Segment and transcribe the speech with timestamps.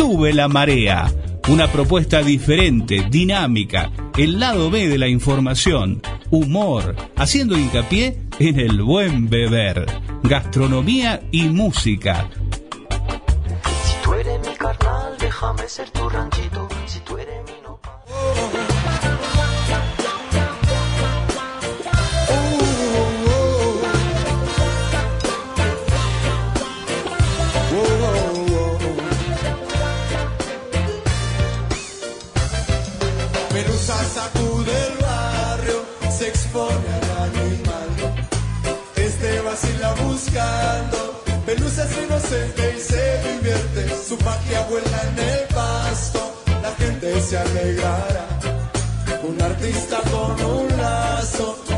[0.00, 1.12] Sube la marea.
[1.50, 6.00] Una propuesta diferente, dinámica, el lado B de la información,
[6.30, 9.84] humor, haciendo hincapié en el buen beber,
[10.22, 12.30] gastronomía y música.
[13.84, 16.69] Si tú eres mi carnal, déjame ser tu ranchito.
[42.32, 43.20] Y se.
[44.06, 48.26] Su magia vuela en el pasto, la gente se alegrará.
[49.24, 51.69] Un artista con un lazo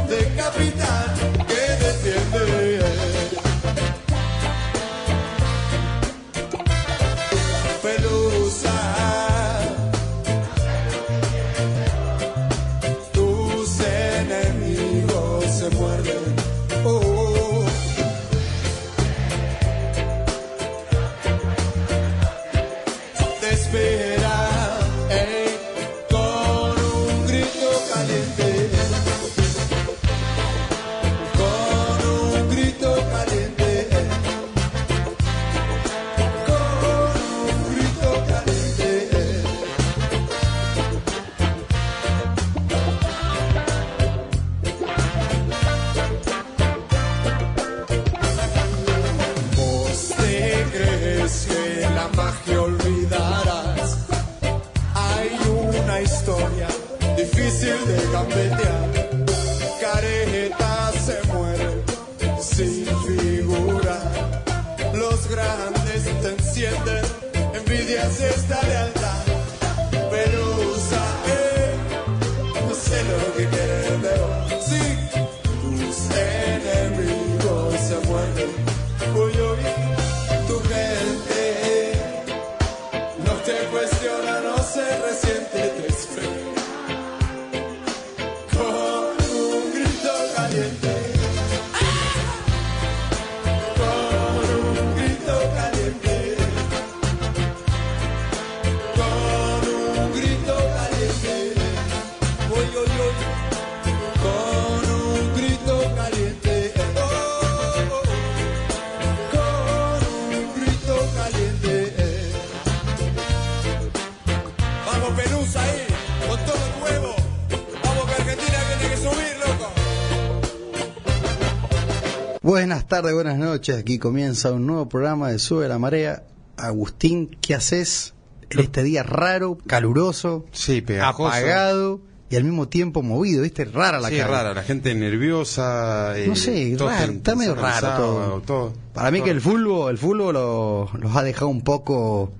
[123.53, 123.77] noches.
[123.77, 126.23] Aquí comienza un nuevo programa de Sube la Marea.
[126.57, 128.15] Agustín, ¿qué haces
[128.51, 131.29] en este día raro, caluroso, Sí, pegajoso.
[131.29, 133.43] apagado y al mismo tiempo movido?
[133.43, 133.65] ¿Viste?
[133.65, 134.31] Rara la sí, cara.
[134.31, 136.19] rara, la gente nerviosa.
[136.19, 138.73] eh, No sé, raro, está medio raro todo.
[138.95, 142.33] Para mí que el fútbol, el fútbol lo- los ha dejado un poco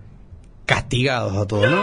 [0.67, 1.83] castigados a todos, ¿no?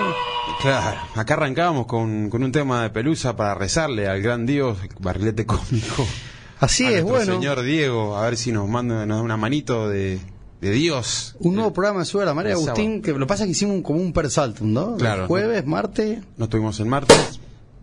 [0.62, 5.46] Claro, acá arrancábamos con, con un tema de pelusa para rezarle al gran Dios, barrilete
[5.46, 6.06] cómico.
[6.60, 7.34] Así a es, bueno.
[7.34, 10.20] señor Diego, a ver si nos manda nos da una manito de,
[10.62, 11.36] de Dios.
[11.40, 13.52] Un nuevo programa de Sube la Marea, el Agustín, que lo que pasa es que
[13.52, 14.96] hicimos un- como un persaltum, ¿no?
[14.98, 15.28] Claro.
[15.28, 16.20] Jueves, martes.
[16.38, 17.40] Nos tuvimos el martes.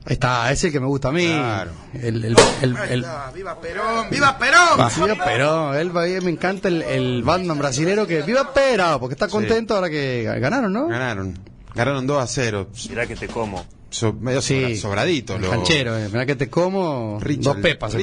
[0.08, 1.26] Ahí está, ese que me gusta a mí.
[1.26, 1.72] Claro.
[1.94, 4.06] El, el, el, el- ¡Viva Perón!
[4.10, 4.88] ¡Viva Perón!
[5.04, 9.14] Viva Perón, él, a mí me encanta el, el Batman brasilero que viva Perón, porque
[9.14, 10.86] está contento ahora que ganaron, ¿no?
[10.86, 11.36] Ganaron.
[11.74, 12.68] Ganaron 2 a 0.
[12.88, 13.64] Mirá que te como.
[13.96, 14.54] So- medio Sí.
[14.54, 15.38] sobra- sobradito.
[15.38, 16.08] Los Canchero, eh.
[16.08, 17.94] mirá que te como Richard- dos pepas.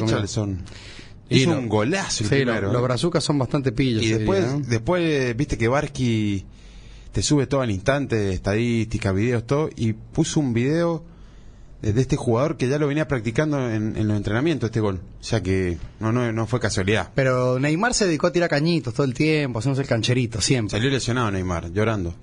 [1.30, 2.72] Y Hizo lo- un golazo el Sí, lo- primero.
[2.74, 2.84] los ¿eh?
[2.84, 4.04] brazucas son bastante pillos.
[4.04, 4.66] Y después, diría, ¿no?
[4.68, 6.46] después viste que Barky
[7.12, 11.04] te sube todo al instante, estadísticas, videos, todo, y puso un video
[11.82, 15.00] de, de este jugador que ya lo venía practicando en, en los entrenamientos, este gol.
[15.20, 17.10] O sea que no, no, no fue casualidad.
[17.16, 20.78] Pero Neymar se dedicó a tirar cañitos todo el tiempo, hacemos el cancherito siempre.
[20.78, 22.14] Salió lesionado Neymar, llorando.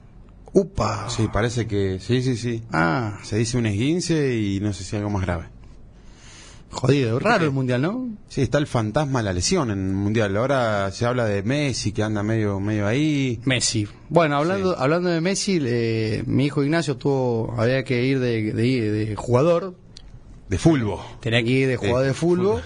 [0.53, 1.09] Upa.
[1.09, 2.63] Sí, parece que, sí, sí, sí.
[2.73, 5.45] Ah, Se dice un esguince y no sé si algo más grave.
[6.73, 8.09] jodido, raro el mundial, ¿no?
[8.29, 10.37] Sí, está el fantasma de la lesión en el Mundial.
[10.37, 13.41] Ahora se habla de Messi que anda medio, medio ahí.
[13.45, 13.89] Messi.
[14.09, 14.77] Bueno, hablando, Sí.
[14.81, 19.75] hablando de Messi, eh, mi hijo Ignacio tuvo, había que ir de, de- de jugador,
[20.51, 20.99] De fútbol.
[21.21, 22.63] tenía que ir de jugador Sí, de fútbol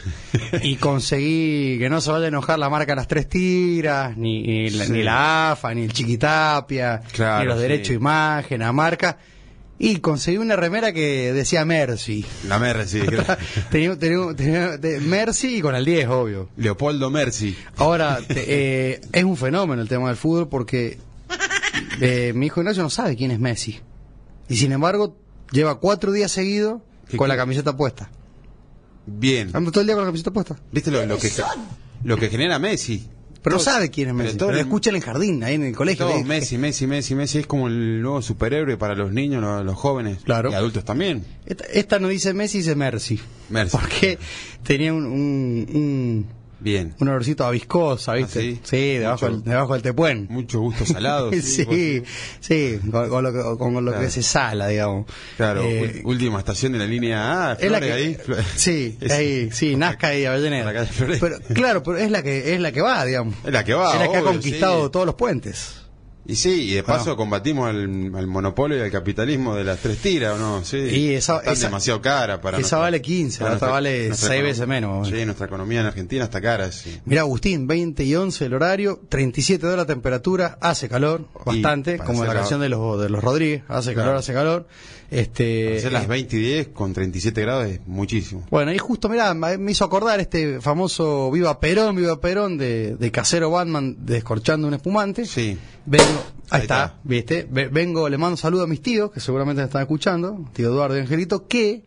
[0.62, 4.70] y conseguí que no se vaya a enojar la marca Las Tres Tiras, ni, ni,
[4.70, 4.92] la, Sí.
[4.92, 7.62] ni la AFA, ni el Chiquitapia, Claro, ni los sí.
[7.62, 9.18] derechos de imagen, a marca.
[9.78, 12.24] Y conseguí una remera que decía Mercy.
[12.48, 13.00] La Mercy.
[13.70, 16.48] tenía, tenía- tenía- de Mercy y con el 10, obvio.
[16.56, 17.54] Leopoldo Mercy.
[17.76, 18.44] Ahora, te-
[18.92, 20.98] eh, es un fenómeno el tema del fútbol porque
[22.00, 23.80] Eh, mi hijo Ignacio no sabe quién es Messi.
[24.48, 25.16] Y sin embargo,
[25.52, 26.84] lleva cuatro días seguidos ¿Qué
[27.16, 28.10] con la camiseta puesta.
[29.06, 29.50] Bien.
[29.52, 30.56] Anda todo el día con la camiseta puesta.
[30.72, 31.30] ¿Viste lo, lo que,
[32.04, 33.08] lo que genera Messi?
[33.42, 34.36] Pero no Todos- sabe quién es pero Messi.
[34.38, 36.06] todo Pero, el- escucha en el jardín, ahí en el colegio.
[36.06, 39.62] Todo Le- Messi, Messi, Messi, Messi es como el nuevo superhéroe para los niños, los,
[39.66, 40.50] los jóvenes Claro.
[40.50, 41.26] y adultos también.
[41.44, 43.20] Esta, esta no dice Messi, dice Mercy.
[43.50, 43.76] Mercy.
[43.76, 44.18] Porque
[44.62, 46.26] tenía un, un, un,
[46.64, 46.94] Bien.
[46.98, 48.38] un olorcito a viscosa, ¿viste?
[48.38, 48.60] Ah, sí.
[48.64, 50.26] sí, debajo, Mucho- del, debajo del tepuén.
[50.30, 51.30] Mucho gusto salado.
[51.42, 52.02] sí,
[52.40, 54.00] sí, con, con lo que, con lo Claro.
[54.00, 55.06] que se sala, digamos.
[55.36, 58.42] Claro, Eh, última estación de la línea A, es la Flores que, ahí.
[58.56, 60.64] Sí, Es- ahí, sí, Nazca y Avellaneda.
[60.64, 61.18] la calle.
[61.20, 63.34] Pero, claro, pero es la que es la que va, digamos.
[63.44, 64.90] Es la que va, Es la que ha conquistado sí.
[64.92, 65.83] todos los puentes.
[66.26, 67.16] Y sí, y de paso Bueno.
[67.18, 70.64] combatimos al, al monopolio y al capitalismo de las tres tiras, ¿o no?
[70.64, 70.78] Sí.
[70.78, 74.28] Y esa- Están esa- demasiado cara para esa vale 15, para la otra vale nuestra
[74.30, 75.08] seis econom- veces menos.
[75.08, 76.98] Sí, nuestra economía en Argentina está cara, sí.
[77.04, 82.24] Mira, Agustín, 20 y 11 el horario, 37 de la temperatura, hace calor, bastante, como
[82.24, 84.66] la canción de los, de los Rodríguez, hace calor, hace calor.
[85.14, 88.44] Este, hacer las eh, 20 y 10 con 37 grados es muchísimo.
[88.50, 93.10] Bueno, y justo, mira, me hizo acordar este famoso Viva Perón, Viva Perón de, de
[93.10, 95.24] Casero Batman descorchando un espumante.
[95.26, 95.56] Sí.
[95.86, 96.98] Vengo, ahí, Ahí está, está.
[97.04, 100.66] viste, Ve- vengo, le mando saludo a mis tíos, que seguramente me están escuchando, tío
[100.68, 101.84] Eduardo y Angelito, que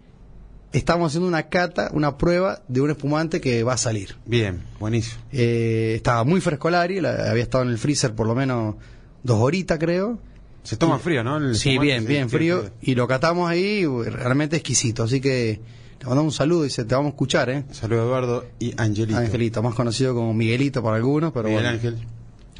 [0.72, 4.16] estamos haciendo una cata, una prueba de un espumante que va a salir.
[4.26, 5.22] Bien, buenísimo.
[5.32, 8.76] Eh, estaba muy fresco el Ari, la- había estado en el freezer por lo menos
[9.24, 10.20] dos horitas, creo.
[10.68, 11.38] Se toma frío, ¿no?
[11.38, 12.70] El Sí, bien, bien frío.
[12.82, 15.04] Y lo catamos ahí, realmente exquisito.
[15.04, 15.62] Así que
[16.02, 17.64] le mandamos un saludo y se te vamos a escuchar, ¿eh?
[17.72, 19.18] Saludos Eduardo y Angelito.
[19.18, 21.70] Angelito, más conocido como Miguelito para algunos, pero Miguel bueno.
[21.78, 21.98] Ángel.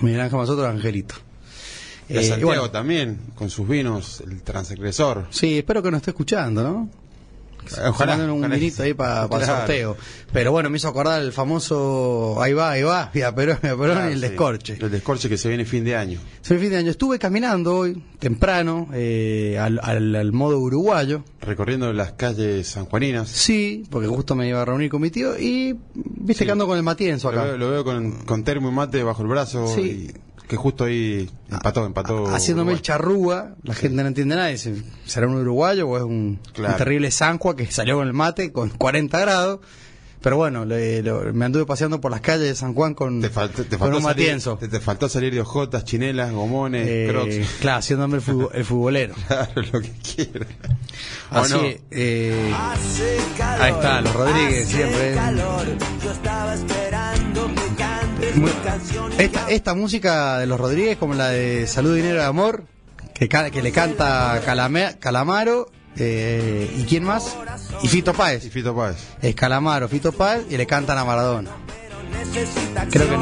[0.02, 1.16] Miguel Ángel para nosotros, Angelito.
[2.08, 5.28] Y a Eh, Santiago bueno, también, con sus vinos, el transgresor.
[5.30, 6.90] sí, espero que nos esté escuchando, ¿no?
[7.88, 8.18] Ojalá.
[8.18, 9.46] Manden un vinito ahí para el Claro.
[9.46, 9.98] sorteo.
[10.34, 14.20] Pero bueno, me hizo acordar el famoso ahí va, ahí va, Perón Claro, y el
[14.22, 14.28] sí.
[14.28, 14.78] descorche.
[14.80, 16.20] El descorche que se viene fin de año.
[16.42, 16.92] Fue el fin de año.
[16.92, 21.24] Estuve caminando hoy, temprano, eh, al, al- al modo uruguayo.
[21.42, 23.30] Recorriendo las calles sanjuaninas.
[23.30, 26.46] Sí, porque justo me iba a reunir con mi tío y viste Sí.
[26.46, 27.48] que ando con el matienzo Lo acá.
[27.50, 29.68] veo, lo veo con, con termo y mate bajo el brazo.
[29.74, 30.08] Sí.
[30.14, 32.28] y que justo ahí empató, empató.
[32.28, 32.82] haciéndome el Uruguay.
[32.82, 36.74] charrúa, la gente no entiende nada, dice, ¿será un uruguayo o es un, Claro.
[36.74, 39.60] un terrible zancua que salió con el mate con 40 grados?
[40.20, 43.30] Pero bueno, le- lo- me anduve paseando por las calles de San Juan con, Te,
[43.30, 44.58] faltó, te, con faltó un salir, matienzo.
[44.58, 47.36] te, te faltó salir de ojotas, chinelas, gomones, Eh, crocs.
[47.62, 48.24] claro, haciéndome el,
[48.54, 49.14] el futbolero.
[49.28, 50.48] Claro, lo que quieras.
[51.32, 51.62] ¿O Así, no?
[51.92, 52.52] eh,
[53.60, 55.16] ahí está, los Rodríguez siempre.
[55.16, 56.18] Muy-
[59.18, 62.64] Esta, esta música de los Rodríguez, como la de Salud, Dinero y Amor,
[63.14, 67.36] que, que le canta Calame- Calamaro, eh, ¿y quién más?
[67.84, 68.50] Y Fito Y Páez.
[68.52, 68.98] Fito Páez.
[69.22, 71.52] Es Calamaro, Fito Páez, y le cantan a Maradona.
[72.92, 73.18] Creo que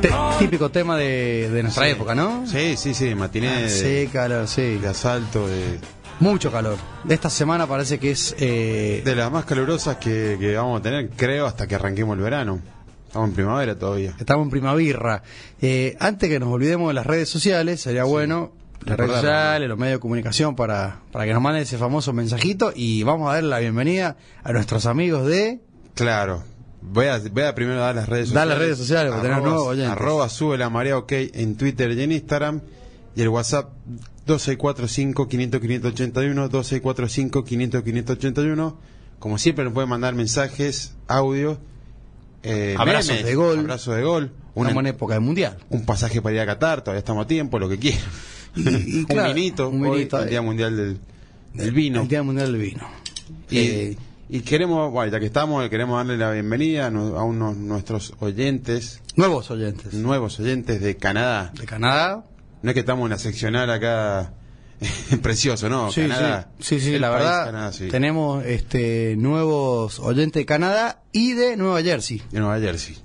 [0.00, 2.44] Te- típico tema de, de nuestra época, ¿no?
[2.46, 4.08] Sí, sí, sí, matiné de, Sí,
[4.46, 4.76] sí.
[4.78, 5.78] de asalto, de,
[6.20, 6.76] Mucho calor.
[7.08, 8.34] Esta semana parece que es...
[8.38, 12.22] eh, de las más calurosas que, que vamos a tener, creo, hasta que arranquemos el
[12.22, 12.60] verano.
[13.06, 14.14] Estamos en primavera todavía.
[14.18, 15.22] Estamos en primavera.
[15.60, 18.52] Eh, antes que nos olvidemos de las redes sociales, sería bueno
[18.86, 22.72] las redes sociales, los medios de comunicación para, para que nos manden ese famoso mensajito
[22.74, 25.60] y vamos a darle la bienvenida a nuestros amigos de...
[25.94, 26.44] Claro.
[26.80, 28.48] Voy a, voy a primero dar las redes Da sociales.
[28.48, 29.92] las redes sociales, porque tenemos nuevos oyentes.
[29.92, 32.60] Arroba sube la marea ok en Twitter y en Instagram.
[33.14, 33.72] Y el WhatsApp
[34.26, 38.76] 2645 500 581 2645 500 581
[39.18, 41.58] Como siempre nos pueden mandar mensajes, audio,
[42.42, 43.58] eh, Abrazos memes, de gol.
[43.60, 45.58] abrazos de gol, Una un, buena época de mundial.
[45.70, 48.00] un pasaje para ir a Qatar, todavía estamos a tiempo, lo que quieran.
[48.56, 50.42] Y- y un vinito, un hoy, vinito, el Día eh.
[50.42, 50.98] Mundial del,
[51.54, 52.02] del Vino.
[52.02, 52.86] El Día Mundial del Vino.
[53.50, 53.96] Y, Eh,
[54.28, 56.90] y queremos, bueno, ya que estamos, queremos darle la bienvenida a
[57.22, 61.52] unos nuestros oyentes, nuevos oyentes nuevos oyentes de Canadá.
[61.56, 62.24] de Canadá.
[62.62, 64.32] No es que estamos en la seccional acá
[65.22, 65.90] precioso, ¿no?
[65.92, 66.48] sí, Canadá.
[66.58, 67.44] sí, sí, la país verdad.
[67.46, 67.88] Canadá, sí.
[67.88, 72.22] Tenemos este nuevos oyentes de Canadá y de Nueva Jersey.
[72.30, 72.98] De Nueva Jersey.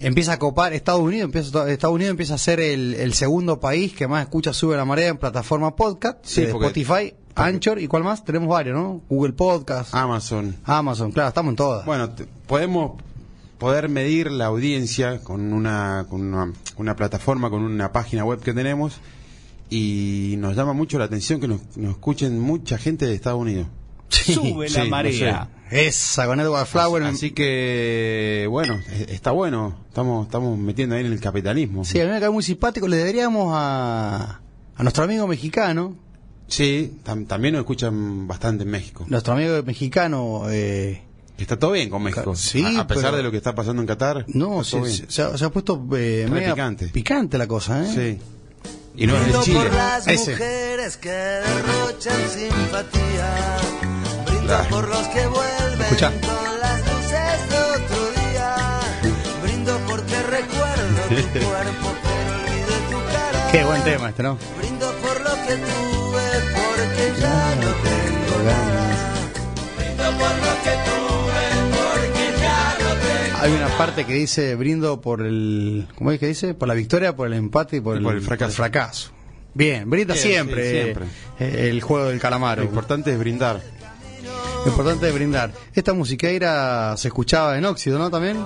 [0.00, 3.94] Empieza a copar Estados Unidos, empieza, Estados Unidos empieza a ser el, el segundo país
[3.94, 7.86] que más escucha Sube la Marea en plataforma podcast, Sí, de porque- Spotify, Anchor y
[7.88, 9.00] cuál más, tenemos varios, ¿no?
[9.08, 10.56] Google Podcast, Amazon.
[10.64, 11.86] Amazon, claro, estamos en todas.
[11.86, 12.10] Bueno,
[12.46, 13.00] podemos
[13.64, 18.52] poder medir la audiencia con una, con una, una plataforma, con una página web que
[18.52, 19.00] tenemos
[19.70, 23.66] y nos llama mucho la atención que nos, nos escuchen mucha gente de Estados Unidos.
[24.10, 25.48] Sí, Sube sí, la no marea.
[25.70, 27.02] Esa, con Edward Flower.
[27.04, 29.76] Así que, bueno, e- está bueno.
[29.88, 31.84] Estamos, estamos metiendo ahí en el capitalismo.
[31.84, 32.86] Sí, a mí me cae muy simpático.
[32.86, 34.40] Le deberíamos a,
[34.76, 35.96] a nuestro amigo mexicano,
[36.46, 39.06] Sí, tam- también nos escuchan bastante en México.
[39.08, 41.02] nuestro amigo mexicano, eh,
[41.38, 42.34] Está todo bien con México.
[42.36, 44.24] Sí, a, a pesar pero- de lo que está pasando en Qatar.
[44.28, 46.86] No, está todo se, ha, se ha puesto eh, media picante.
[46.88, 47.90] picante la cosa, ¿eh?
[47.92, 48.20] Sí.
[48.96, 49.58] Y no es de Brindo Chile.
[49.60, 50.30] por las Ese.
[50.32, 53.56] mujeres que derrochan simpatía.
[54.26, 54.68] Brindo Claro.
[54.70, 56.10] por los que vuelven Escuchá.
[56.12, 58.80] con las luces de otro día.
[59.42, 61.14] Brindo porque recuerdo tu
[61.48, 63.48] cuerpo, pero olvidé tu cara.
[63.50, 64.38] Qué buen tema este, ¿no?
[64.58, 66.22] Brindo por lo que tuve,
[66.54, 69.14] porque ya no tengo nada.
[69.76, 71.13] Brindo por lo que tuve,
[73.44, 75.86] Hay una parte que dice brindo por el.
[75.96, 76.54] ¿Cómo es que dice?
[76.54, 78.52] Por la victoria, por el empate y por, Y el, por el fracaso.
[78.56, 79.10] fracaso.
[79.52, 81.04] Bien, brinda Bien, siempre, sí, siempre.
[81.38, 82.62] eh, el juego del calamaro.
[82.62, 83.60] Lo importante es brindar.
[84.64, 85.52] Lo importante es brindar.
[85.74, 88.10] Esta musiqueira se escuchaba en óxido, ¿no?
[88.10, 88.38] También.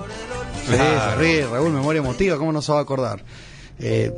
[0.67, 1.19] Sí, Claro.
[1.19, 3.23] ríe, Raúl, memoria emotiva, ¿cómo no se va a acordar?
[3.79, 4.11] Eh,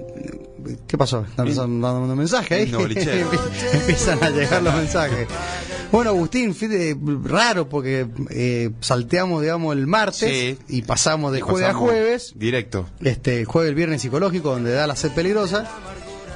[0.87, 1.23] ¿Qué pasó?
[1.29, 2.71] ¿Están dando un mensaje ahí?
[3.73, 5.27] Empiezan a llegar los mensajes.
[5.91, 10.57] Bueno, Agustín, de- raro porque eh, salteamos, digamos, el martes Sí.
[10.69, 12.33] y pasamos de Y jueves a jueves.
[12.35, 12.87] Directo.
[13.01, 15.69] Este, jueves, el viernes psicológico, donde da la sed peligrosa.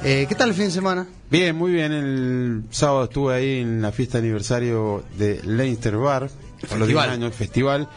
[0.04, 1.06] Eh, ¿Qué tal el fin de semana?
[1.30, 1.90] Bien, muy bien.
[1.92, 6.28] El sábado estuve ahí en la fiesta de aniversario de Leinster Bar.
[6.68, 7.10] Por los 10 festival.
[7.10, 7.88] años, festival.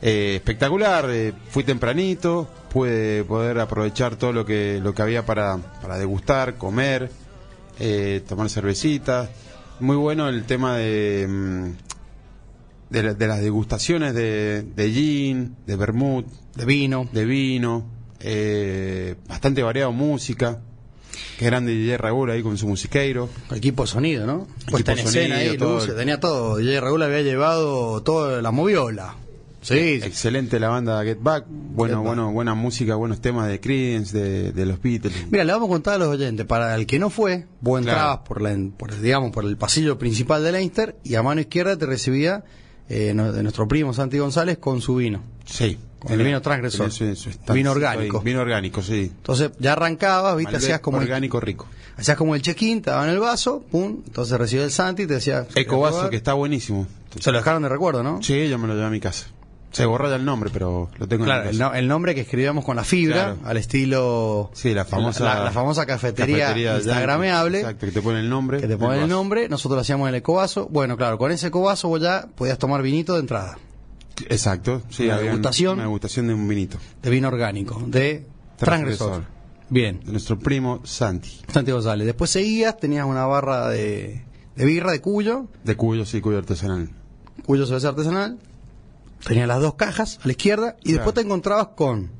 [0.00, 1.06] Eh, espectacular.
[1.10, 2.48] eh, fui tempranito.
[2.72, 7.10] Pude poder aprovechar todo lo que, lo que había para, para degustar, comer,
[7.80, 9.28] eh, tomar cervecitas.
[9.80, 11.64] Muy bueno el tema de, mm,
[12.90, 17.08] de, la- de las degustaciones de, de gin, de vermut, De vino.
[17.12, 17.84] de vino,
[18.20, 20.60] eh, bastante variado música.
[21.38, 23.28] Qué grande DJ Raúl ahí con su musiqueiro.
[23.54, 24.46] Equipo sonido, ¿no?
[24.70, 26.56] Puesta en escena ahí, todo luces, el- tenía todo.
[26.56, 29.14] DJ Raúl había llevado toda la moviola.
[29.60, 30.06] Sí, sí.
[30.06, 31.44] Excelente la banda Get Back.
[31.48, 32.06] Bueno, Get Back.
[32.06, 35.12] bueno, buena música, buenos temas de Creedence, de, de los Beatles.
[35.30, 37.98] Mira, le vamos a contar a los oyentes, para el que no fue, vos Claro.
[37.98, 41.40] entrabas por, la, por, el, digamos, por el pasillo principal de Leinster y a mano
[41.40, 42.44] izquierda te recibía
[42.88, 45.22] eh, no- de nuestro primo Santi González con su vino.
[45.44, 45.76] Sí.
[45.98, 46.92] Con el vino transgresor.
[46.92, 48.18] Su- su Vino orgánico.
[48.18, 49.10] ahí, Vino orgánico, sí.
[49.16, 51.66] Entonces ya arrancabas, viste, Malbec hacías como, el, orgánico rico.
[51.96, 55.14] hacías como el check-in, te daban el vaso, pum, entonces recibía el Santi y te
[55.14, 55.44] decía...
[55.56, 56.86] Ecovaso que está buenísimo.
[57.18, 58.22] Se lo dejaron de recuerdo, ¿no?
[58.22, 59.26] Sí, yo me lo llevé a mi casa.
[59.70, 62.22] Se borra ya el nombre, pero lo tengo Claro, en el, no- el nombre que
[62.22, 63.38] escribíamos con la fibra, Claro.
[63.44, 64.50] al estilo...
[64.54, 67.58] Sí, la famosa, La, la famosa cafetería, instagrameable.
[67.60, 68.56] Exacto, que te pone el nombre.
[68.58, 70.68] que te del ponen el nombre, nosotros lo hacíamos en el ecovaso.
[70.70, 73.58] Bueno, claro, con ese ecovaso vos ya podías tomar vinito de entrada,
[74.28, 75.04] Exacto, sí.
[75.04, 75.74] Una degustación.
[75.74, 76.78] Una degustación de un vinito.
[77.02, 79.08] de vino orgánico, de transgresor.
[79.10, 79.38] Transgresor.
[79.70, 81.40] Bien, De nuestro primo Santi.
[81.52, 82.06] Santi González.
[82.06, 84.24] Después seguías, tenías una barra de,
[84.56, 86.90] de birra de Cuyo, De Cuyo, sí, Cuyo Artesanal.
[87.44, 88.38] Cuyo cerveza artesanal.
[89.24, 92.10] Tenías las dos cajas a la izquierda y después te encontrabas con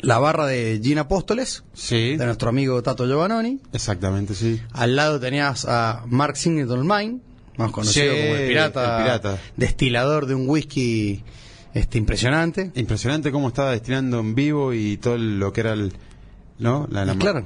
[0.00, 3.60] la barra de Gin Apóstoles, Sí, de nuestro amigo Tato Giovannoni.
[3.72, 4.60] exactamente, sí.
[4.72, 7.20] Al lado tenías a Mark Singleton Mine,
[7.56, 9.38] más conocido Sí, como el pirata, el pirata.
[9.56, 11.22] destilador de un whisky
[11.74, 12.72] este impresionante.
[12.74, 15.92] Impresionante cómo estaba destinando en vivo y todo lo que era el.
[16.58, 16.86] ¿No?
[16.90, 17.44] La, la- claro.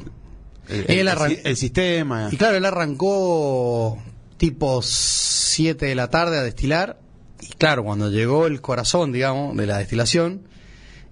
[0.69, 1.09] El,
[1.45, 2.29] el sistema.
[2.31, 3.99] Y claro, él arrancó
[4.37, 7.01] tipo 7 de la tarde a destilar.
[7.43, 10.43] Y claro, cuando llegó el corazón, digamos, de la destilación,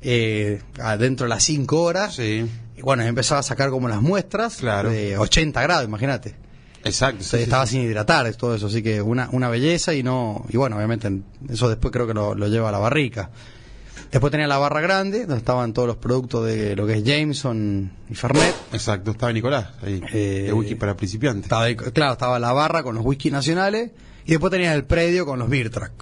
[0.02, 4.56] eh, adentro de las 5 horas, Sí, y bueno, empezaba a sacar como las muestras
[4.56, 4.90] Claro.
[4.90, 6.36] de 80 grados, imagínate.
[6.84, 7.24] exacto.
[7.24, 7.72] sí, estaba sí.
[7.72, 11.10] sin hidratar, todo eso, así que una, una belleza y no, y bueno, obviamente
[11.48, 13.30] eso después creo que lo, lo lleva a la barrica.
[14.12, 17.92] Después tenía la barra grande, donde estaban todos los productos de lo que es Jameson
[18.08, 18.54] y Fernet.
[18.72, 20.00] Exacto, estaba Nicolás ahí.
[20.14, 21.42] Eh, de whisky para principiantes.
[21.44, 23.90] Estaba claro, estaba la barra con los whisky nacionales
[24.24, 25.92] y después tenías el predio con los beer track.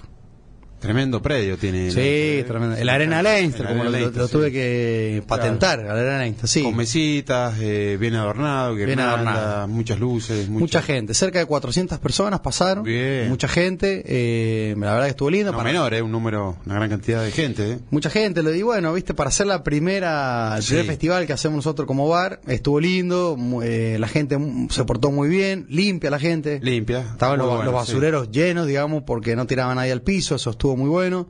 [0.79, 1.89] Tremendo predio tiene.
[1.89, 2.75] Sí, tremendo.
[2.77, 4.53] El Arena Leinster, El como lo, Arena lo- lo Leinster, tuve sí.
[4.53, 6.61] que patentar, el Arena Leinster, sí.
[6.63, 9.67] Con mesitas, eh, bien adornado, Bien adornado.
[9.67, 10.47] muchas luces.
[10.49, 12.83] Mucha gente, cerca de 400 personas pasaron.
[12.83, 13.27] Bien.
[13.27, 15.51] Mucha gente, eh, la verdad que estuvo lindo.
[15.51, 17.71] No para- menor, eh, un número, una gran cantidad de gente.
[17.71, 17.79] eh.
[17.89, 20.69] Mucha gente, lo digo, bueno, viste, para hacer la primera, el Sí.
[20.69, 24.37] primer festival que hacemos nosotros como bar, estuvo lindo, eh, la gente
[24.69, 26.59] se portó muy bien, limpia la gente.
[26.61, 26.99] Limpia.
[26.99, 27.91] Estaban los, bueno, los sí.
[27.93, 31.27] basureros llenos, digamos, porque no tiraban nadie al piso, eso estuvo muy bueno.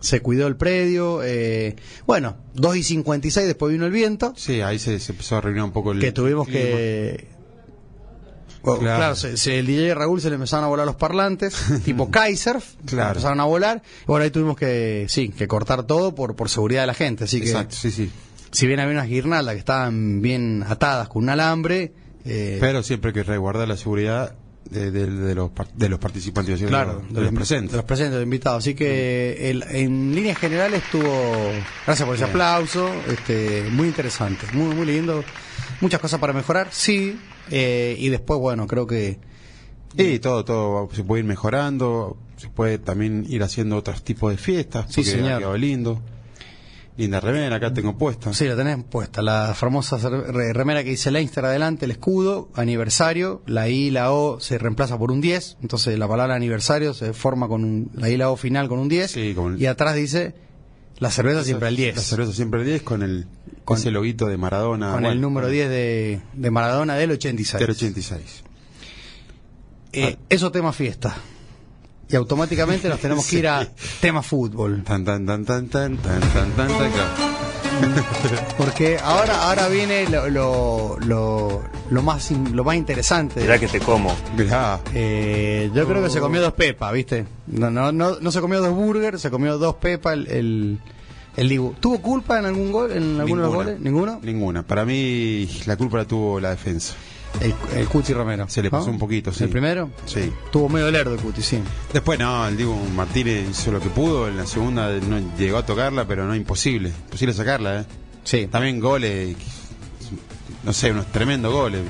[0.00, 1.20] Se cuidó el predio.
[1.22, 5.38] eh, bueno, 2 y 56, después vino el viento, Sí, ahí se, se empezó a
[5.38, 6.00] arreglar un poco el.
[6.00, 6.60] que tuvimos clima.
[6.62, 7.28] que...
[8.62, 8.96] Bueno, Claro.
[8.98, 12.58] claro, se- se- el DJ Raúl se le empezaron a volar los parlantes, tipo Kaiser,
[12.84, 13.10] Claro.
[13.10, 16.82] empezaron a volar, y bueno, ahí tuvimos que, sí, que cortar todo por, por seguridad
[16.82, 18.10] de la gente, así que Exacto, sí, sí.
[18.50, 21.92] si bien había unas guirnaldas que estaban bien atadas con un alambre,
[22.26, 24.34] eh, Pero siempre hay que resguardar la seguridad
[24.70, 27.72] de, de- de los, de los participantes, decir, claro, de, los, presentes.
[27.72, 28.58] de los presentes, de los invitados.
[28.64, 31.50] Así que el- en líneas generales estuvo,
[31.86, 32.30] gracias por ese Bien.
[32.36, 35.24] aplauso, este, muy interesante, muy, muy lindo.
[35.80, 37.18] Muchas cosas para mejorar, sí,
[37.50, 39.18] eh, y después, bueno, creo que
[39.96, 42.16] Y todo, todo se puede ir mejorando.
[42.36, 45.32] se puede también ir haciendo otros tipos de fiestas, Sí, porque señor.
[45.32, 46.00] ha quedado lindo.
[47.00, 48.32] Linda remera, acá tengo puesta.
[48.34, 49.22] Sí, la tenés puesta.
[49.22, 54.38] La famosa remera que dice Leinster adelante, el escudo, aniversario, la I y la O
[54.38, 58.12] se reemplaza por un 10, entonces la palabra aniversario se forma con un, la I
[58.12, 60.34] y la O final con un 10, Sí, con- y atrás dice
[60.98, 61.96] la cerveza siempre el 10.
[61.96, 63.26] La cerveza siempre el 10 con el
[63.64, 64.90] Con- ese loguito de Maradona.
[64.92, 67.58] con bueno, el número 10 de, de Maradona del 86.
[67.60, 68.44] del 86.
[69.92, 71.16] Eh, Eso tema fiesta
[72.10, 73.66] y automáticamente nos tenemos que ir a
[74.00, 74.82] tema fútbol.
[74.82, 76.70] Tan, tan, tan, tan, tan, tan, tan, tan,
[78.58, 80.98] Porque ahora, ahora viene lo, lo,
[81.90, 83.40] lo, más, lo más interesante.
[83.40, 84.14] Mirá que te como.
[84.36, 84.80] Mirá.
[84.94, 87.26] Eh, yo creo que se comió dos pepas, ¿viste?
[87.46, 90.78] No, no, no, no se comió dos burgers, se comió dos pepas el, el,
[91.36, 93.80] el ¿Tuvo culpa en algún gol, en alguno de los goles?
[93.80, 94.20] ¿Ninguno?
[94.22, 94.62] Ninguna.
[94.62, 96.94] Para mí la culpa la tuvo la defensa.
[97.40, 98.48] El, el Cuti Romero.
[98.48, 98.92] Se le pasó ¿no?
[98.92, 99.44] un poquito, sí.
[99.44, 99.90] ¿El primero?
[100.04, 100.32] Sí.
[100.50, 101.60] Tuvo medio lerdo el Cuti, sí.
[101.92, 105.66] Después no, el Diego Martínez hizo lo que pudo, en la segunda no llegó a
[105.66, 107.84] tocarla, pero no imposible, imposible sacarla, ¿eh?
[108.24, 108.46] Sí.
[108.48, 109.36] También goles,
[110.64, 111.82] no sé, unos tremendos goles.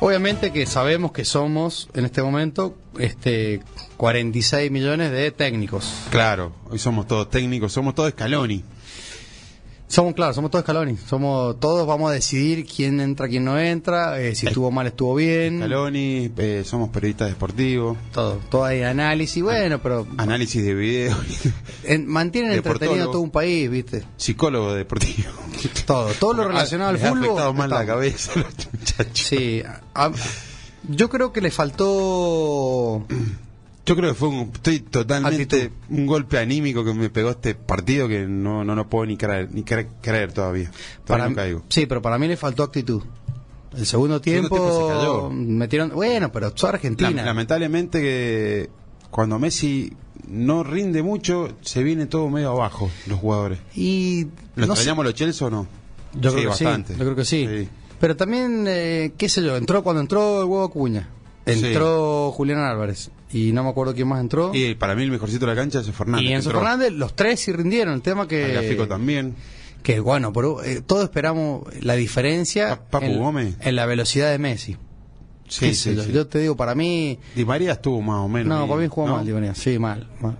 [0.00, 3.62] Obviamente que sabemos que somos, en este momento, este
[3.96, 5.92] 46 millones de técnicos.
[6.10, 8.64] Claro, hoy somos todos técnicos, somos todos Scaloni.
[9.90, 10.96] Somos, claro, somos todos Scaloni.
[10.96, 15.16] Somos, todos vamos a decidir quién entra, quién no entra, eh, si estuvo mal, estuvo
[15.16, 15.58] bien.
[15.58, 21.16] Scaloni, eh, somos periodistas deportivos, Todo, todo hay análisis, bueno, pero análisis de video,
[21.84, 24.04] en- mantienen entretenido todo un país, ¿viste?
[24.16, 25.28] psicólogo deportivo.
[25.86, 27.24] Todo, todo lo relacionado al Les ha fútbol.
[27.24, 29.26] afectado más la cabeza los muchachos.
[29.28, 29.62] Sí,
[29.94, 30.12] a-
[30.88, 33.04] yo creo que le faltó
[33.90, 35.76] Yo creo que fue un, estoy totalmente Actitud.
[35.90, 39.48] un golpe anímico que me pegó este partido que no, no lo puedo ni creer,
[39.52, 40.70] ni cre- creer todavía.
[41.04, 41.62] Todavía para no caigo.
[41.68, 43.02] Sí, pero para mí le faltó actitud.
[43.76, 45.30] El segundo tiempo, tiempo se cayó.
[45.30, 47.10] metieron, bueno, pero sos Argentina.
[47.10, 48.70] Lam- lamentablemente que
[49.10, 49.92] cuando Messi
[50.28, 53.58] no rinde mucho, se viene todo medio abajo los jugadores.
[53.74, 55.66] y ¿Lo no sé, los Chelsea o no?
[56.14, 56.92] yo Sí, creo que bastante.
[56.92, 57.68] sí, yo creo que sí.
[57.98, 61.08] Pero también, eh, qué sé yo, entró cuando entró el huevo Acuña,
[61.46, 64.50] entró Julián Álvarez y no me acuerdo quién más entró.
[64.54, 66.26] Y para mí el mejorcito de la cancha es Fernández.
[66.28, 66.60] Y Enzo entró.
[66.60, 67.94] Fernández, los tres sí rindieron.
[67.94, 68.42] El tema que.
[68.54, 69.34] Tagliafico también.
[69.82, 73.56] Que bueno, pero eh, todos esperamos la diferencia Pa- en, Gómez.
[73.60, 74.76] en la velocidad de Messi.
[75.48, 76.12] Sí, sí, yo, sí.
[76.12, 77.18] yo te digo, para mí.
[77.34, 78.46] Di María estuvo más o menos.
[78.56, 79.16] No, para mí jugó ¿no?
[79.16, 79.54] mal, Di María.
[79.54, 80.08] Sí, mal.
[80.20, 80.36] mal.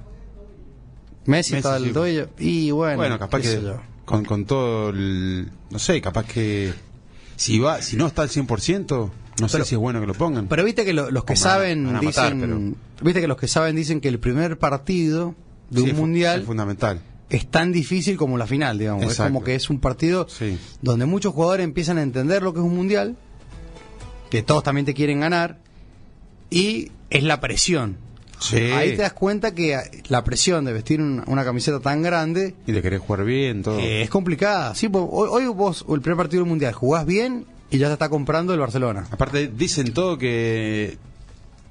[1.26, 1.90] Messi, Messi, está al sí.
[1.92, 2.28] tobillo.
[2.38, 3.80] Y bueno, Bueno, capaz que yo.
[4.04, 5.50] con, con todo el...
[5.70, 6.72] No sé, capaz que
[7.36, 9.10] si va si no está al 100%,
[9.40, 10.46] no Pero- sé si es bueno que lo pongan.
[10.48, 12.76] Pero viste que lo- los que saben van a matar, dicen.
[13.02, 15.34] Viste que los que saben dicen que el primer partido
[15.70, 17.00] de Sí, un mundial Es fundamental.
[17.28, 19.04] es tan difícil como la final, digamos.
[19.04, 20.58] Es como que es un partido Sí.
[20.82, 23.16] donde muchos jugadores empiezan a entender lo que es un mundial,
[24.30, 25.58] que todos también te quieren ganar,
[26.50, 27.96] y es la presión.
[28.40, 28.56] Sí.
[28.56, 32.72] Ahí te das cuenta que la presión de vestir un- una camiseta tan grande Y
[32.72, 33.78] de querer jugar bien, todo.
[33.78, 34.74] eh, es complicada.
[34.74, 38.08] Sí, hoy, hoy vos, el primer partido del mundial, jugás bien y ya te está
[38.08, 39.06] comprando el Barcelona.
[39.10, 40.98] Aparte, dicen todo que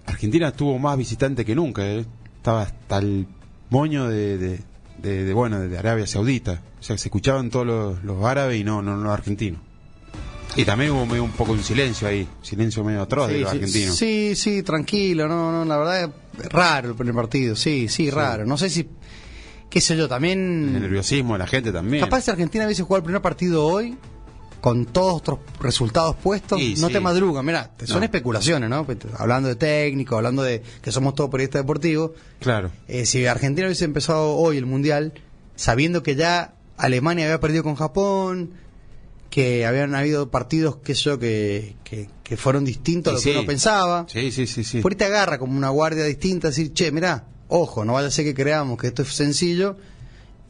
[0.05, 1.85] Argentina tuvo más visitantes que nunca.
[1.85, 2.05] ¿eh?
[2.37, 3.27] Estaba hasta el
[3.69, 4.59] moño de, de,
[5.01, 6.61] de- de, bueno, de Arabia Saudita.
[6.79, 9.59] O sea, se escuchaban todos los, los árabes y no, no los argentinos.
[10.55, 13.51] Y también hubo medio un poco un silencio ahí, silencio medio atroz de Sí, los
[13.51, 13.95] sí, argentinos.
[13.95, 16.03] Sí, sí, tranquilo, no, no, la verdad
[16.39, 18.45] es raro el primer partido, sí, sí, raro.
[18.47, 18.87] No sé si,
[19.69, 20.73] qué sé yo, El también...
[20.73, 22.03] nerviosismo de la gente también.
[22.03, 23.95] Capaz si Argentina hubiese jugado el primer partido hoy,
[24.61, 26.93] con todos otros resultados puestos, no sí.
[26.93, 27.45] te madrugan.
[27.45, 28.03] Mira, son No.
[28.05, 28.85] especulaciones, ¿no?
[28.85, 32.11] Pues, Hablando de técnico, hablando de que somos todos periodistas deportivos.
[32.39, 32.71] Claro.
[32.87, 35.13] Eh, si Argentina hubiese empezado hoy el Mundial,
[35.55, 38.51] sabiendo que ya Alemania había perdido con Japón,
[39.29, 43.31] que habían habido partidos, qué sé yo, que, que, que fueron distintos a lo que
[43.31, 44.05] uno pensaba.
[44.09, 44.81] Sí, sí, sí, sí.
[44.81, 48.11] Por ahí te agarra como una guardia distinta, decir, che, mirá, ojo, no vaya a
[48.11, 49.77] ser que creamos que esto es sencillo.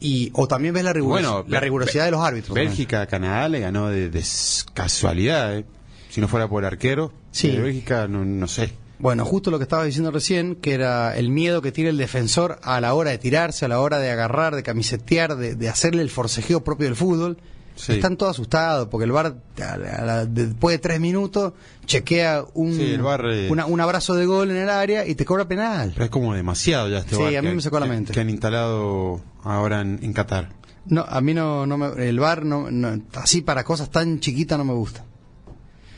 [0.00, 2.54] Y, o también ves la, Bueno, rigurosidad de los árbitros.
[2.54, 4.24] Bélgica, Canadá le ganó de, de
[4.72, 5.64] casualidad, ¿eh?
[6.08, 7.12] Si no fuera por arquero.
[7.30, 7.50] Sí.
[7.50, 8.72] de Bélgica, no, no sé.
[8.98, 12.58] Bueno, justo lo que estaba diciendo recién, que era el miedo que tiene el defensor
[12.62, 16.02] a la hora de tirarse, a la hora de agarrar, de camisetear, de, de hacerle
[16.02, 17.38] el forcejeo propio del fútbol.
[17.80, 17.92] Sí.
[17.92, 21.52] Están todos asustados porque el VAR, a la- a la- después de tres minutos,
[21.86, 25.46] chequea un, Sí, eh, una- un abrazo de gol en el área y te cobra
[25.48, 25.90] penal.
[25.92, 28.12] Pero es como demasiado ya este Sí, a mí que- me sacó la que- mente.
[28.12, 30.50] Que han instalado ahora en, en Qatar.
[30.86, 34.58] No, a mí no, no me, el VAR, no, no- así para cosas tan chiquitas
[34.58, 35.04] no me gusta.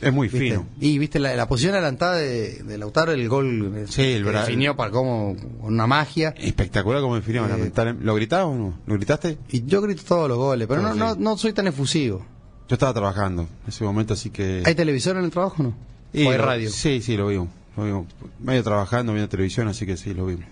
[0.07, 0.39] Es muy ¿viste?
[0.49, 0.65] fino.
[0.79, 4.91] Y viste la, la posición adelantada de, de Lautaro, el gol Sí, el definió para
[4.91, 6.33] como una magia.
[6.37, 7.45] Espectacular como definió.
[7.45, 7.95] Eh.
[8.01, 8.79] ¿Lo gritabas o no?
[8.85, 9.37] ¿Lo gritaste?
[9.49, 12.25] Y yo grito todos los goles, pero no, no, no soy tan efusivo.
[12.69, 14.63] Yo estaba trabajando en ese momento, así que...
[14.65, 15.73] ¿Hay televisor en el trabajo o no?
[16.13, 16.69] Y ¿O hay lo- radio?
[16.69, 17.49] Sí, sí, lo vimos.
[17.75, 18.05] Lo vimos.
[18.39, 20.45] Medio trabajando, viendo televisión, así que sí, lo vimos.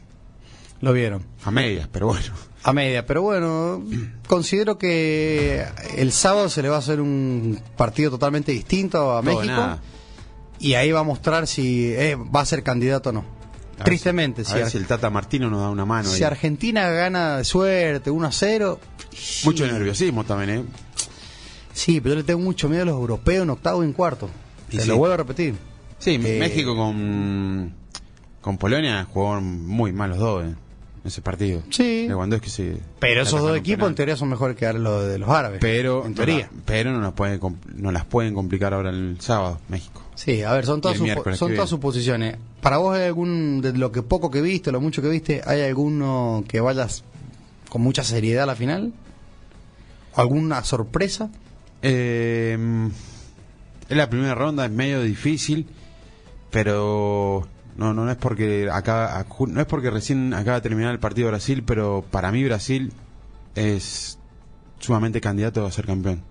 [0.82, 1.24] Lo vieron.
[1.44, 2.34] A medias, pero bueno.
[2.64, 3.84] A media, pero bueno,
[4.28, 5.66] considero que
[5.98, 9.80] el sábado se le va a hacer un partido totalmente distinto a México
[10.60, 13.26] y ahí va a mostrar si eh, va a ser candidato o no.
[13.80, 16.08] A Tristemente, si, a ver si el Tata Martino nos da una mano.
[16.08, 16.24] si ahí.
[16.24, 18.80] Argentina gana de suerte 1 a 0,
[19.44, 19.72] Mucho sí.
[19.72, 20.64] nerviosismo también, ¿eh?
[21.74, 24.30] Sí, pero yo le tengo mucho miedo a los europeos en octavo y en cuarto.
[24.70, 24.90] Y Te sí.
[24.90, 25.56] lo vuelvo a repetir.
[25.98, 27.74] Sí, Eh, México con,
[28.40, 30.58] con Polonia jugaron muy mal los dos en
[31.04, 31.64] ese partido.
[31.72, 32.06] Sí.
[32.08, 32.74] Lewandowski sí.
[33.00, 35.60] Pero esos dos equipos en teoría son mejores que los de los árabes.
[35.60, 36.50] Pero, en teoría.
[36.52, 37.40] no la- pero no, las pueden,
[37.76, 40.04] no las pueden complicar ahora el sábado, México.
[40.16, 40.98] Sí, a ver, son todas,
[41.38, 42.38] son todas suposiciones.
[42.62, 45.62] Para vos, ¿hay algún, de lo que poco que viste, lo mucho que viste, ¿hay
[45.62, 47.04] alguno que vayas
[47.70, 48.94] con mucha seriedad a la final?
[50.14, 51.32] ¿Alguna sorpresa?
[51.82, 52.58] Eh,
[53.90, 55.66] es la primera ronda, es medio difícil,
[56.52, 60.92] pero no, no, no es porque acaba, acu- no es porque recién acaba de terminar
[60.92, 62.92] el partido de Brasil, pero para mí Brasil
[63.56, 64.18] es
[64.80, 66.24] sumamente candidato a ser campeón.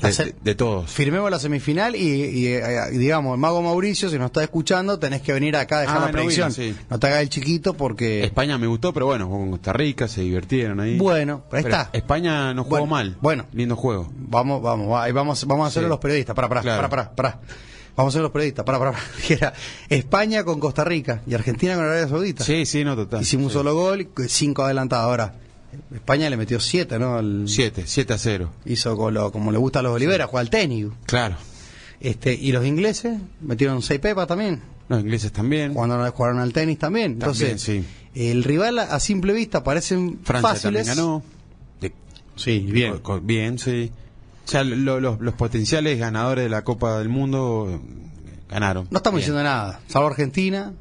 [0.00, 0.88] De, se- de- de todos.
[0.92, 4.96] Firmemos la semifinal y, y, eh, y, digamos, el mago Mauricio, si nos está escuchando,
[5.00, 6.52] tenés que venir acá a dejar Ah, la no predicción.
[6.56, 6.76] vino, sí.
[6.88, 8.22] No te hagas el chiquito porque...
[8.22, 10.98] España me gustó, pero bueno, jugó con Costa Rica, se divirtieron ahí.
[10.98, 11.90] Bueno, pero está.
[11.92, 13.16] España no jugó Bueno, mal.
[13.20, 13.46] bueno.
[13.52, 14.08] Lindo juego.
[14.16, 15.88] Vamos, vamos, vamos, vamos a hacer Sí.
[15.88, 16.36] los periodistas.
[16.36, 16.88] Para, para, Claro.
[16.88, 17.40] para, para, para.
[17.98, 18.64] Vamos a ser los periodistas.
[18.64, 19.52] Para, para, para.
[19.90, 22.44] España con Costa Rica y Argentina con Arabia Saudita.
[22.44, 23.20] Sí, sí, no, total.
[23.22, 23.54] Hicimos un Sí.
[23.54, 25.04] solo gol y cinco adelantados.
[25.04, 25.34] Ahora,
[25.92, 27.20] España le metió siete, ¿no?
[27.48, 28.52] Siete, siete a cero.
[28.64, 30.86] hizo con lo- como le gusta a los Olivera, juega al tenis.
[31.06, 31.36] Claro.
[32.00, 34.62] Este, y los ingleses metieron seis pepas también.
[34.88, 35.74] Los ingleses también.
[35.74, 37.12] Cuando jugaron al tenis también.
[37.12, 37.84] Entonces, También,
[38.14, 40.86] el rival a, simple vista parecen Francia fáciles.
[40.86, 41.22] también ganó.
[42.36, 43.00] Sí, bien.
[43.24, 43.90] bien, sí.
[44.48, 47.78] O sea, lo- los, los potenciales ganadores de la Copa del Mundo eh,
[48.48, 48.88] ganaron.
[48.90, 49.26] No estamos Bien.
[49.32, 50.72] diciendo nada, salvo Argentina.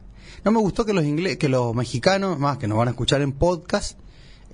[0.45, 3.21] No me gustó que los ingles, que los mexicanos, más que nos van a escuchar
[3.21, 3.99] en podcast,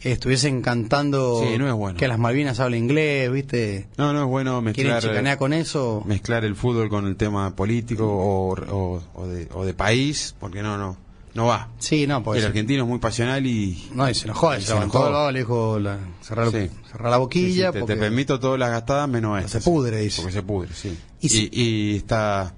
[0.01, 1.99] eh, estuviesen cantando Sí, no es bueno.
[1.99, 3.87] que las Malvinas hablan inglés, ¿viste?
[3.97, 6.01] No, no es bueno mezclar, chicanear con eso.
[6.07, 10.63] mezclar el fútbol con el tema político o, o- o de, o de país, porque
[10.63, 10.97] no, no,
[11.33, 11.69] no va.
[11.79, 14.67] Sí, no, porque el argentino es muy pasional y no, y se enojó, y se
[14.67, 15.31] se enojó.
[15.31, 16.69] le dijo la, cerrar, Sí.
[16.91, 17.47] cerrar la boquilla.
[17.47, 19.59] Sí, sí, te, porque- te permito todas las gastadas menos esta.
[19.59, 20.21] se pudre, dice.
[20.21, 20.97] Porque se pudre, sí.
[21.21, 22.53] Y si- y está,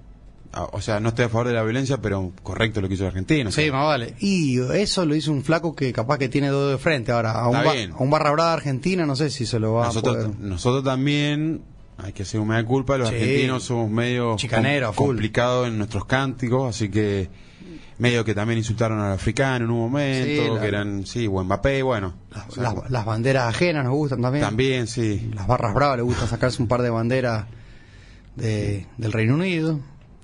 [0.52, 3.04] ah, o sea, no estoy a favor de la violencia, pero correcto lo que hizo
[3.04, 3.50] el argentino.
[3.52, 4.16] Sí, más vale.
[4.20, 7.12] Y eso lo hizo un flaco que capaz que tiene dos de frente.
[7.14, 9.84] Ahora, a un, ba- a un barra brava argentina, no sé si se lo va
[9.86, 10.40] a nosotros, poder.
[10.40, 11.62] nosotros también,
[11.98, 13.16] hay que hacer una culpa, los Sí.
[13.16, 15.06] argentinos somos medio Chicanero, com- full.
[15.16, 17.30] complicados en nuestros cánticos, así que
[17.98, 21.46] medio que también insultaron al africano en un momento, Sí, la- que eran, sí, buen
[21.46, 22.14] Mbappé, bueno.
[22.48, 24.44] o sea, Las, las banderas ajenas nos gustan también.
[24.44, 25.32] también, sí.
[25.34, 27.46] Las barras bravas le gusta sacarse un par de banderas
[28.36, 29.80] de, del Reino Unido.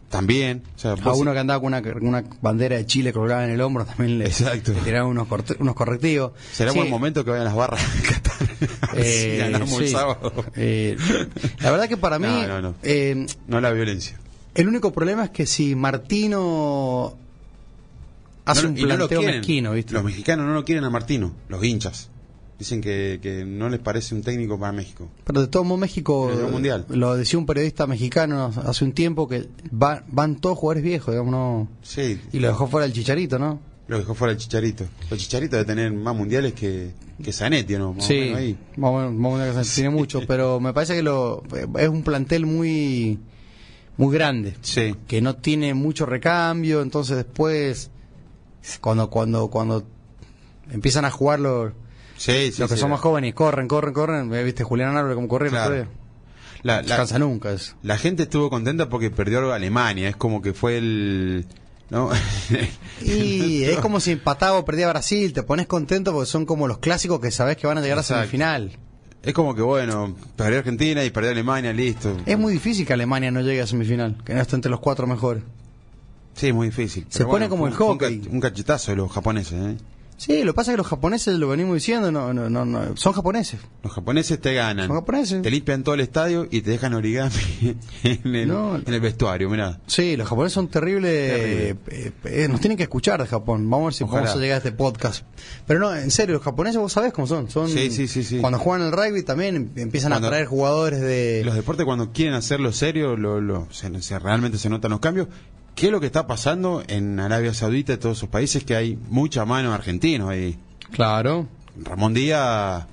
[0.09, 3.51] También, o sea, A uno que andaba con una, una bandera de Chile colgada en
[3.51, 4.73] el hombro también le, Exacto.
[4.73, 6.33] le tiraron unos, corte- unos correctivos.
[6.51, 7.81] será Sí, buen momento que vayan las barras
[8.97, 9.93] eh, ganamos el sí.
[9.93, 10.33] sábado.
[10.57, 10.97] Eh,
[11.61, 12.75] la verdad que para mí No, no, no.
[12.83, 14.17] eh, No la violencia.
[14.53, 17.15] el único problema es que si Martino
[18.45, 19.37] hace No, un no lo planteo quieren.
[19.39, 19.93] mezquino, ¿viste?
[19.93, 22.09] Los mexicanos no lo quieren a Martino, los hinchas.
[22.59, 25.09] Dicen que, que no les parece un técnico para México.
[25.23, 26.85] Pero de todo modo México, mundial.
[26.89, 31.31] lo decía un periodista mexicano hace un tiempo, que va- van todos jugadores viejos, digamos,
[31.31, 31.67] no...
[31.81, 33.59] Sí, Y lo dejó fuera el Chicharito, ¿no?
[33.87, 34.85] lo dejó fuera el Chicharito.
[35.09, 37.93] El Chicharito debe tener más mundiales que, que Zanetti, ¿no?
[37.93, 38.55] Más Sí, ahí.
[38.77, 41.43] más más que tiene mucho, pero me parece que lo
[41.77, 43.19] es un plantel muy
[43.97, 44.95] muy grande, Sí.
[45.07, 47.89] que no tiene mucho recambio, entonces después
[48.79, 49.83] cuando cuando cuando
[50.71, 51.73] empiezan a jugar los,
[52.17, 55.15] Sí, sí, los que sí, son más jóvenes corren, corren, corren, eh, viste Julián Álvarez
[55.15, 55.75] como corrió el Claro.
[55.75, 55.87] día.
[56.63, 57.73] La, descansa nunca eso.
[57.81, 60.07] la gente estuvo contenta porque perdió a Alemania.
[60.09, 61.47] Es como que fue el.
[61.89, 62.09] ¿No?
[63.01, 66.77] Y es como si empataba o perdía Brasil, te pones contento porque son como los
[66.77, 68.19] clásicos que sabes que van a llegar Exacto.
[68.19, 68.77] a semifinal.
[69.23, 72.15] Es como que, bueno, perdió Argentina y perdió Alemania, listo.
[72.25, 75.05] Es muy difícil que Alemania no llegue a semifinal, que no esté entre los cuatro
[75.07, 75.43] mejores.
[76.33, 77.05] Sí, muy difícil.
[77.09, 78.21] Se pone como el hockey.
[78.31, 79.77] Un cachetazo de los japoneses, ¿eh?
[80.17, 82.95] Sí, lo que pasa es que los japoneses, lo venimos diciendo, no, no, no, no,
[82.95, 83.59] son japoneses.
[83.81, 84.85] Los japoneses te ganan.
[84.85, 85.41] Son japoneses.
[85.41, 87.33] Te limpian todo el estadio y te dejan origami
[88.03, 88.75] en el, No.
[88.75, 89.79] en el vestuario, mirá.
[89.87, 91.11] Sí, los japoneses son terribles.
[91.11, 91.69] Terrible.
[91.87, 93.67] eh, eh, nos tienen que escuchar de Japón.
[93.67, 94.21] Vamos a ver si Ojalá.
[94.21, 95.25] vamos a llegar a este podcast.
[95.65, 97.49] Pero no, en serio, los japoneses vos sabés cómo son.
[97.49, 98.37] son Sí, sí, sí, sí.
[98.41, 101.41] Cuando juegan el rugby también em- empiezan Cuando- a traer jugadores de...
[101.43, 105.29] Los deportes cuando quieren hacerlo serio, lo, lo- se, se- realmente se notan los cambios.
[105.75, 108.97] ¿Qué es lo que está pasando en Arabia Saudita y todos esos países que hay
[109.09, 110.57] mucha mano argentino ahí?
[110.91, 111.47] Claro.
[111.81, 112.85] Ramón Díaz,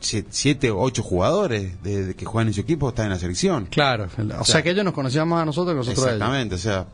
[0.00, 3.18] sie- siete o ocho jugadores de, de que juegan en su equipo están en la
[3.18, 3.66] selección.
[3.66, 4.08] Claro.
[4.38, 6.16] O sea que ellos nos conocían más a nosotros que nosotros a ellos.
[6.20, 6.86] Exactamente, o sea,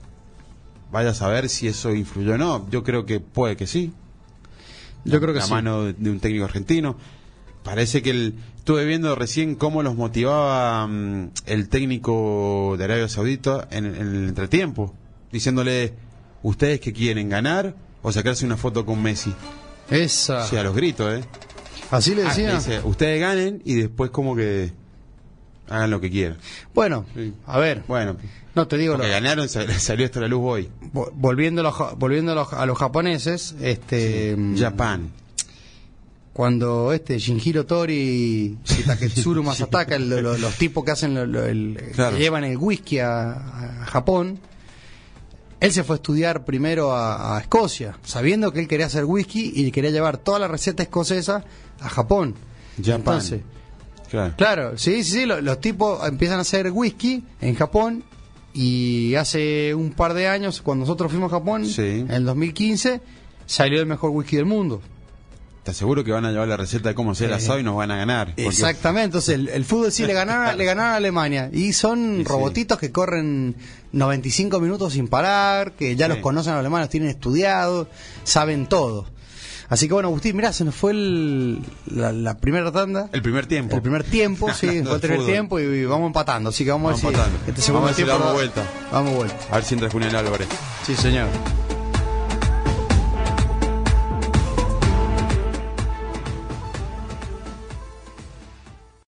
[0.93, 2.67] vaya a saber si eso influyó o no.
[2.71, 3.93] Yo creo que puede que sí.
[5.05, 5.53] Yo creo que la sí.
[5.53, 6.97] mano de- de un técnico argentino.
[7.65, 13.67] Parece que el, estuve viendo recién cómo los motivaba mm, el técnico de Arabia Saudita
[13.71, 14.95] en, en el entretiempo,
[15.33, 15.93] diciéndole,
[16.43, 19.33] ¿ustedes que quieren ganar o sacarse una foto con Messi?
[19.91, 20.47] Esa.
[20.47, 21.25] Sí, a los gritos, ¿eh?
[21.91, 22.55] Así le Ah, decía.
[22.57, 24.73] dice, ustedes ganen y después como que
[25.69, 26.39] hagan lo que quieran.
[26.75, 27.33] Bueno, Sí.
[27.47, 27.83] a ver.
[27.89, 28.17] Bueno,
[28.55, 30.69] No te digo lo, porque ganaron, sal- salió esto a la luz hoy.
[30.93, 35.11] vo- volviendo a los, volviendo a los, a los japoneses, este mm, Japan.
[36.33, 42.17] cuando este Shinjiro Tori y Taketsuru Masataka, los tipos que hacen lo- lo- el- Claro.
[42.17, 44.39] que llevan el whisky a, a Japón,
[45.61, 49.53] él se fue a estudiar primero a, a Escocia, sabiendo que él quería hacer whisky
[49.55, 51.45] y quería llevar toda la receta escocesa
[51.81, 52.35] a Japón.
[52.77, 52.97] Japan.
[53.01, 53.41] Entonces,
[54.11, 54.35] Claro.
[54.39, 58.05] Claro, sí, sí, sí, lo- los, tipos empiezan a hacer whisky en Japón
[58.55, 61.83] y hace un par de años, cuando nosotros fuimos a Japón, Sí.
[61.83, 63.03] en el 2015,
[63.45, 64.81] salió el mejor whisky del mundo.
[65.69, 67.77] ¿Estás seguro que van a llevar la receta de cómo hacer el asado y nos
[67.77, 68.29] van a ganar?
[68.29, 71.99] Porque- Exactamente, entonces el, el fútbol sí le ganaron, le ganaron a Alemania y son
[71.99, 72.25] Sí, sí.
[72.25, 73.55] robotitos que corren
[73.93, 76.13] 95 minutos sin parar, que ya Sí.
[76.15, 77.87] los conocen los alemanes, los tienen estudiados,
[78.25, 79.05] saben todo.
[79.69, 83.11] Así que bueno, Agustín, mirá, se nos fue el- la, la primera tanda.
[83.13, 83.77] El primer tiempo.
[83.77, 86.49] El primer tiempo, sí, fue el primer tiempo y vamos empatando.
[86.49, 87.47] Así que vamos, Vamos a ver si empatando.
[87.51, 88.63] este segundo Vamos a ver si tiempo damos da- vuelta.
[88.91, 89.37] Vamos vuelta.
[89.51, 90.49] A ver si entra Julián Álvarez.
[90.87, 91.29] Sí, señor.